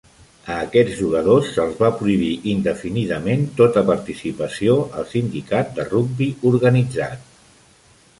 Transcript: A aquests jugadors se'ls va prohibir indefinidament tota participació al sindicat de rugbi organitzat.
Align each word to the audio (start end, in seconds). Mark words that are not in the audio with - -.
A 0.53 0.53
aquests 0.67 0.93
jugadors 0.99 1.49
se'ls 1.57 1.75
va 1.81 1.89
prohibir 1.99 2.29
indefinidament 2.53 3.43
tota 3.59 3.83
participació 3.89 4.79
al 5.01 5.05
sindicat 5.11 5.71
de 5.81 5.87
rugbi 5.91 6.31
organitzat. 6.53 7.29